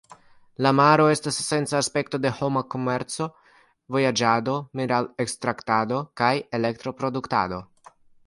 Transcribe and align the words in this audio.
La 0.65 0.69
maro 0.75 1.03
estas 1.15 1.35
esenca 1.41 1.75
aspekto 1.79 2.19
de 2.23 2.31
homa 2.37 2.63
komerco, 2.75 3.27
vojaĝado, 3.97 4.57
mineral-ekstraktado, 4.79 6.01
kaj 6.23 6.33
elektro-produktado. 6.61 7.61